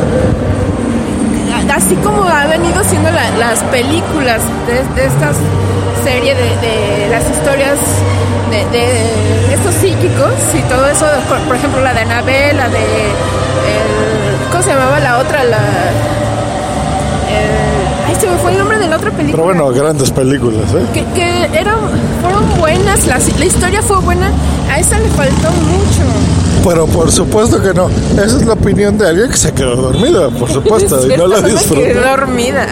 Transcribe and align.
así 1.75 1.95
como 1.97 2.25
ha 2.25 2.47
venido 2.47 2.83
siendo 2.85 3.11
la- 3.11 3.31
las 3.39 3.61
películas 3.71 4.41
de, 4.67 4.75
de 5.01 5.07
esta 5.07 5.31
serie 6.05 6.35
de, 6.35 6.43
de 6.67 7.09
las 7.11 7.23
historias 7.31 7.79
de, 8.51 8.65
de 8.77 9.55
estos 9.55 9.75
psíquicos 9.75 10.33
y 10.59 10.63
todo 10.69 10.87
eso, 10.89 11.07
por, 11.31 11.39
por 11.47 11.57
ejemplo 11.57 11.81
la 11.81 11.95
de 11.95 12.01
Anabel, 12.01 12.57
la 12.57 12.69
de 12.69 12.79
el- 12.79 14.51
¿cómo 14.51 14.63
se 14.63 14.71
llamaba 14.71 15.01
la 15.01 15.19
otra? 15.19 15.45
La 15.45 15.59
el- 17.31 18.07
ay 18.09 18.15
se 18.21 18.27
me 18.27 18.37
fue 18.39 18.53
el 18.53 18.59
nombre 18.59 18.79
de 18.79 18.87
la 18.89 18.97
otra 18.97 19.11
película 19.11 19.33
Pero 19.33 19.45
bueno, 19.45 19.69
grandes 19.73 20.11
películas, 20.11 20.65
¿eh? 20.75 20.85
que, 20.93 21.05
que 21.15 21.45
eran, 21.59 21.77
fueron 22.21 22.45
buenas, 22.59 23.07
la, 23.07 23.19
la 23.39 23.45
historia 23.45 23.83
fue 23.83 23.99
buena, 24.01 24.31
a 24.71 24.79
esa 24.79 24.99
le 24.99 25.09
faltó 25.09 25.51
mucho. 25.53 26.03
Pero 26.69 26.87
por 26.87 27.11
supuesto 27.11 27.63
que 27.63 27.73
no. 27.73 27.89
Esa 28.15 28.37
es 28.37 28.45
la 28.45 28.53
opinión 28.53 28.99
de 28.99 29.09
alguien 29.09 29.31
que 29.31 29.37
se 29.37 29.53
quedó 29.53 29.77
dormida, 29.77 30.29
por 30.31 30.51
supuesto, 30.53 31.07
y 31.11 31.17
no 31.17 31.27
la 31.27 31.41
disfrutó. 31.41 32.01
dormida. 32.01 32.67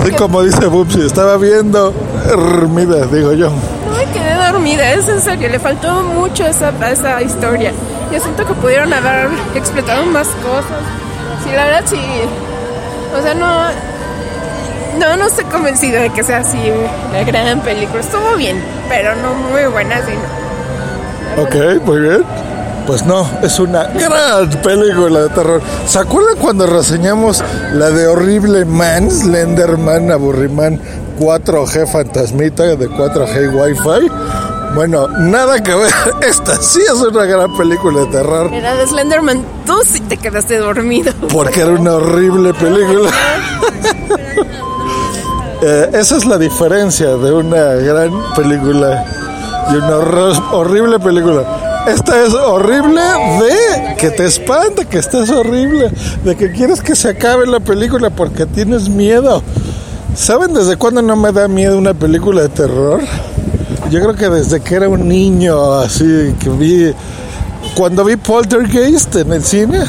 Así 0.00 0.12
como 0.12 0.42
dice 0.42 0.66
Bubsy, 0.66 1.04
estaba 1.04 1.36
viendo 1.36 1.92
dormida, 2.28 3.06
digo 3.06 3.32
yo. 3.32 3.50
Dormida, 4.52 4.92
es 4.92 5.08
en 5.08 5.20
serio, 5.20 5.48
le 5.48 5.58
faltó 5.58 6.02
mucho 6.02 6.44
esa, 6.46 6.72
esa 6.90 7.22
historia. 7.22 7.72
Yo 8.12 8.20
siento 8.20 8.44
que 8.46 8.54
pudieron 8.54 8.92
haber 8.92 9.28
explotado 9.54 10.04
más 10.06 10.26
cosas. 10.28 10.80
Sí, 11.44 11.50
la 11.54 11.64
verdad 11.66 11.82
sí. 11.86 12.00
O 13.18 13.22
sea, 13.22 13.34
no. 13.34 13.70
No, 14.98 15.16
no 15.16 15.26
estoy 15.26 15.44
convencida 15.44 16.00
de 16.00 16.10
que 16.10 16.22
sea 16.24 16.38
así 16.38 16.58
la 17.12 17.22
gran 17.22 17.60
película. 17.60 18.00
Estuvo 18.00 18.34
bien, 18.36 18.62
pero 18.88 19.14
no 19.16 19.34
muy 19.34 19.64
buena, 19.66 19.96
sí. 19.98 20.12
no. 21.36 21.42
Ok, 21.42 21.82
muy 21.84 22.00
bien. 22.00 22.24
Pues 22.86 23.06
no, 23.06 23.24
es 23.42 23.58
una 23.60 23.84
gran 23.84 24.50
película 24.62 25.20
de 25.20 25.28
terror. 25.28 25.62
¿Se 25.86 25.98
acuerdan 26.00 26.36
cuando 26.38 26.66
reseñamos 26.66 27.42
la 27.72 27.90
de 27.90 28.08
Horrible 28.08 28.64
Man, 28.64 29.10
Slenderman, 29.10 30.10
Aburriman 30.10 30.80
4G 31.20 31.86
Fantasmita 31.86 32.64
de 32.64 32.88
4G 32.88 33.54
Wi-Fi? 33.54 34.10
Bueno, 34.74 35.08
nada 35.08 35.62
que 35.62 35.74
ver. 35.74 35.92
Esta 36.22 36.56
sí 36.60 36.80
es 36.80 37.00
una 37.00 37.24
gran 37.24 37.56
película 37.56 38.00
de 38.00 38.06
terror. 38.06 38.52
Era 38.52 38.76
de 38.76 38.86
Slenderman, 38.86 39.44
tú 39.66 39.80
sí 39.84 40.00
te 40.00 40.16
quedaste 40.16 40.58
dormido. 40.58 41.12
Porque 41.32 41.60
era 41.62 41.72
una 41.72 41.94
horrible 41.94 42.54
película. 42.54 43.10
Eh, 45.62 45.90
esa 45.92 46.16
es 46.16 46.24
la 46.24 46.38
diferencia 46.38 47.18
de 47.18 47.32
una 47.32 47.74
gran 47.74 48.10
película 48.34 49.04
y 49.70 49.76
una 49.76 49.96
horrible 50.52 50.98
película. 50.98 51.84
Esta 51.86 52.24
es 52.24 52.32
horrible 52.32 53.02
de 53.02 53.94
que 53.96 54.10
te 54.10 54.24
espanta, 54.24 54.86
que 54.86 54.98
estás 54.98 55.28
horrible, 55.28 55.90
de 56.24 56.34
que 56.34 56.50
quieres 56.52 56.80
que 56.80 56.96
se 56.96 57.10
acabe 57.10 57.46
la 57.46 57.60
película 57.60 58.08
porque 58.08 58.46
tienes 58.46 58.88
miedo. 58.88 59.42
¿Saben 60.14 60.54
desde 60.54 60.76
cuándo 60.76 61.02
no 61.02 61.14
me 61.14 61.30
da 61.30 61.46
miedo 61.46 61.76
una 61.76 61.92
película 61.92 62.42
de 62.42 62.48
terror? 62.48 63.00
Yo 63.90 64.00
creo 64.00 64.14
que 64.14 64.28
desde 64.28 64.60
que 64.60 64.76
era 64.76 64.88
un 64.88 65.08
niño, 65.08 65.74
así 65.74 66.34
que 66.38 66.48
vi. 66.48 66.94
Cuando 67.74 68.04
vi 68.04 68.16
Poltergeist 68.16 69.16
en 69.16 69.32
el 69.32 69.44
cine, 69.44 69.84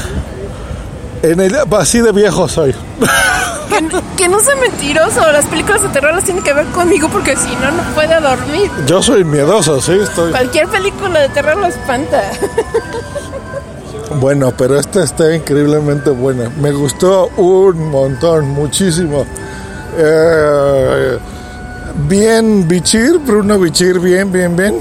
en 1.22 1.40
el, 1.40 1.56
así 1.72 2.00
de 2.00 2.12
viejo 2.12 2.48
soy. 2.48 2.76
Que, 3.70 4.02
que 4.18 4.28
no 4.28 4.40
sea 4.40 4.56
mentiroso, 4.58 5.32
las 5.32 5.46
películas 5.46 5.82
de 5.82 5.90
terror 5.90 6.14
las 6.14 6.24
tienen 6.24 6.44
que 6.44 6.52
ver 6.52 6.66
conmigo 6.68 7.08
porque 7.10 7.36
si 7.38 7.56
no, 7.56 7.72
no 7.72 7.84
puede 7.96 8.20
dormir. 8.20 8.70
Yo 8.86 9.02
soy 9.02 9.24
miedoso, 9.24 9.80
sí, 9.80 9.94
estoy. 9.94 10.32
Cualquier 10.32 10.68
película 10.68 11.22
de 11.22 11.30
terror 11.30 11.58
lo 11.58 11.68
espanta. 11.68 12.22
Bueno, 14.20 14.54
pero 14.58 14.78
esta 14.78 15.04
está 15.04 15.34
increíblemente 15.34 16.10
buena. 16.10 16.50
Me 16.60 16.72
gustó 16.72 17.30
un 17.38 17.90
montón, 17.90 18.50
muchísimo. 18.50 19.26
Eh, 19.98 21.18
bien 22.08 22.68
Bichir, 22.68 23.20
Bruno 23.20 23.60
Bichir, 23.60 24.00
bien, 24.00 24.32
bien, 24.32 24.56
bien. 24.56 24.80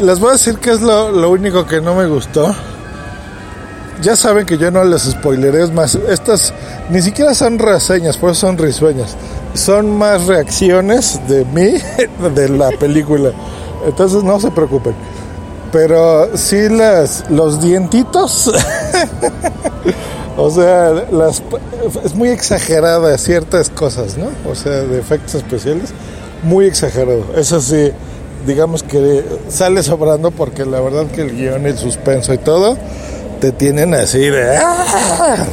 Les 0.00 0.18
voy 0.18 0.30
a 0.30 0.32
decir 0.32 0.58
que 0.58 0.70
es 0.70 0.80
lo, 0.80 1.30
único 1.30 1.66
que 1.66 1.80
no 1.80 1.94
me 1.94 2.06
gustó. 2.06 2.54
Ya 4.02 4.16
saben 4.16 4.44
que 4.44 4.58
yo 4.58 4.70
no 4.70 4.84
les 4.84 5.02
spoileré, 5.02 5.66
más, 5.68 5.94
estas 5.94 6.52
ni 6.90 7.00
siquiera 7.00 7.34
son 7.34 7.58
reseñas, 7.58 8.16
por 8.16 8.30
eso 8.30 8.40
son 8.42 8.58
risueñas. 8.58 9.16
Son 9.54 9.96
más 9.96 10.26
reacciones 10.26 11.20
de 11.28 11.44
mí 11.44 11.74
de 12.34 12.48
la 12.48 12.70
película. 12.70 13.30
Entonces 13.86 14.22
no 14.22 14.40
se 14.40 14.50
preocupen. 14.50 14.94
Pero 15.70 16.36
sí 16.36 16.68
las, 16.68 17.28
los 17.30 17.60
dientitos, 17.60 18.52
o 20.36 20.50
sea, 20.50 20.92
las, 21.10 21.42
es 22.04 22.14
muy 22.14 22.28
exagerada 22.28 23.16
ciertas 23.18 23.70
cosas, 23.70 24.16
¿no? 24.16 24.28
O 24.50 24.54
sea, 24.54 24.72
de 24.72 24.98
efectos 24.98 25.34
especiales, 25.36 25.90
muy 26.42 26.66
exagerado. 26.66 27.24
Eso 27.36 27.60
sí, 27.60 27.90
digamos 28.46 28.82
que 28.82 29.24
sale 29.48 29.82
sobrando 29.82 30.30
porque 30.30 30.64
la 30.64 30.80
verdad 30.80 31.06
que 31.06 31.22
el 31.22 31.36
guion, 31.36 31.66
el 31.66 31.78
suspenso 31.78 32.34
y 32.34 32.38
todo, 32.38 32.76
te 33.40 33.52
tienen 33.52 33.94
así 33.94 34.18
de... 34.18 34.56
¡ah! 34.56 35.46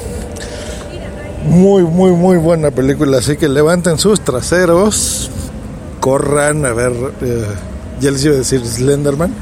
Muy, 1.45 1.81
muy, 1.83 2.11
muy 2.11 2.37
buena 2.37 2.69
película. 2.69 3.17
Así 3.17 3.35
que 3.35 3.49
levanten 3.49 3.97
sus 3.97 4.21
traseros, 4.21 5.31
corran 5.99 6.65
a 6.65 6.73
ver, 6.73 6.93
eh, 7.21 7.45
ya 7.99 8.11
les 8.11 8.23
iba 8.25 8.35
a 8.35 8.37
decir 8.37 8.65
Slenderman. 8.65 9.33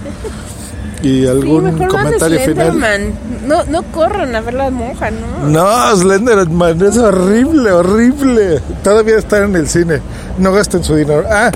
Y 1.01 1.25
algún 1.25 1.77
Sí, 1.77 1.85
comentario 1.85 2.39
final. 2.39 2.71
Slenderman. 2.71 3.13
No, 3.47 3.63
no 3.65 3.83
corran 3.83 4.35
a 4.35 4.41
ver 4.41 4.53
la 4.53 4.69
monja, 4.69 5.09
¿no? 5.11 5.47
No, 5.47 5.95
Slenderman 5.95 6.81
es 6.81 6.97
horrible, 6.97 7.71
horrible. 7.71 8.59
Todavía 8.83 9.17
está 9.17 9.43
en 9.43 9.55
el 9.55 9.67
cine. 9.69 10.01
No 10.37 10.51
gasten 10.51 10.83
su 10.83 10.95
dinero. 10.95 11.23
Ah, 11.29 11.51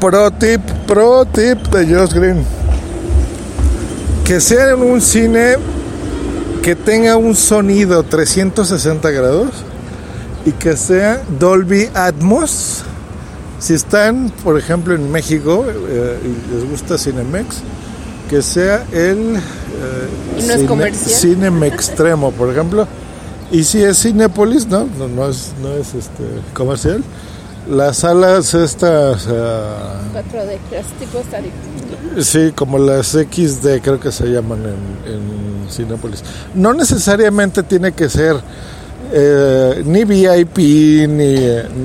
pro 0.00 0.30
tip, 0.32 0.60
pro 0.86 1.24
tip 1.26 1.58
de 1.68 1.94
Josh 1.94 2.12
Green. 2.12 2.44
Que 4.24 4.40
sea 4.40 4.70
en 4.70 4.82
un 4.82 5.00
cine 5.00 5.56
que 6.62 6.74
tenga 6.76 7.16
un 7.16 7.34
sonido 7.34 8.02
360 8.02 9.10
grados 9.10 9.50
y 10.44 10.52
que 10.52 10.76
sea 10.76 11.22
Dolby 11.38 11.88
Atmos. 11.94 12.82
Si 13.58 13.74
están, 13.74 14.30
por 14.44 14.58
ejemplo, 14.58 14.94
en 14.94 15.10
México 15.10 15.64
eh, 15.66 16.18
y 16.22 16.54
les 16.54 16.70
gusta 16.70 16.98
Cinemex, 16.98 17.62
que 18.28 18.42
sea 18.42 18.84
el 18.92 19.36
eh, 19.36 20.38
¿Y 20.38 20.42
no 20.42 20.54
es 20.54 20.64
comercial? 20.64 21.10
Cinem 21.10 21.64
Extremo, 21.64 22.32
por 22.32 22.50
ejemplo. 22.50 22.86
Y 23.50 23.64
si 23.64 23.82
es 23.82 24.02
Cinépolis, 24.02 24.66
¿no? 24.66 24.86
No, 24.98 25.08
no 25.08 25.28
es, 25.28 25.52
no 25.62 25.72
es 25.72 25.94
este, 25.94 26.24
comercial. 26.52 27.02
Las 27.70 27.98
salas 27.98 28.54
estas, 28.54 29.26
ah, 29.28 30.00
4D, 30.14 30.58
las 30.70 30.86
tipo 30.98 31.22
sí, 32.22 32.52
como 32.54 32.78
las 32.78 33.08
XD 33.08 33.82
creo 33.82 34.00
que 34.00 34.10
se 34.10 34.26
llaman 34.26 34.60
en, 34.60 35.12
en 35.12 35.70
Cinépolis. 35.70 36.22
No 36.54 36.72
necesariamente 36.72 37.62
tiene 37.62 37.92
que 37.92 38.08
ser 38.08 38.36
eh, 39.12 39.82
ni 39.84 40.04
VIP 40.04 40.58
ni, 41.08 41.36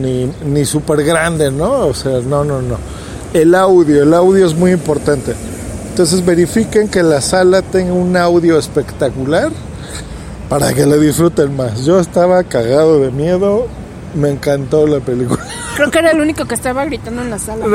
ni, 0.02 0.32
ni 0.46 0.66
super 0.66 1.04
grande, 1.04 1.52
¿no? 1.52 1.88
O 1.88 1.94
sea, 1.94 2.20
no, 2.20 2.44
no, 2.44 2.62
no. 2.62 2.78
El 3.34 3.56
audio, 3.56 4.04
el 4.04 4.14
audio 4.14 4.46
es 4.46 4.54
muy 4.54 4.72
importante. 4.72 5.34
Entonces 5.94 6.26
verifiquen 6.26 6.90
que 6.90 7.04
la 7.04 7.22
sala 7.22 7.62
tenga 7.62 7.94
un 7.94 8.18
audio 8.18 8.58
espectacular 8.58 9.52
para 10.50 10.74
que 10.74 10.88
la 10.88 10.96
disfruten 10.96 11.56
más. 11.56 11.86
Yo 11.86 12.00
estaba 12.00 12.44
cagado 12.46 13.00
de 13.00 13.12
miedo, 13.12 13.68
me 14.16 14.32
encantó 14.32 14.88
la 14.88 15.02
película. 15.02 15.46
Creo 15.76 15.92
que 15.92 16.00
era 16.00 16.10
el 16.10 16.20
único 16.20 16.46
que 16.46 16.56
estaba 16.56 16.84
gritando 16.86 17.22
en 17.22 17.30
la 17.30 17.38
sala. 17.38 17.68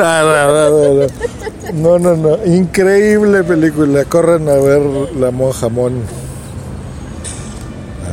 No, 1.73 2.01
no, 2.01 2.17
no, 2.17 2.17
no. 2.17 2.45
Increíble 2.45 3.45
película. 3.45 4.05
Corran 4.05 4.49
a 4.49 4.55
ver 4.55 4.83
La 5.15 5.31
Monja 5.31 5.69
Mon. 5.69 6.03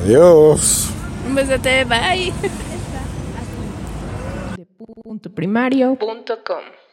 Adiós. 0.03 0.85
Un 1.27 1.33
besote, 1.33 1.83
bye. 1.85 2.31
Punto 5.03 5.31
primario. 5.31 5.95
Punto 5.95 6.43
com. 6.45 6.84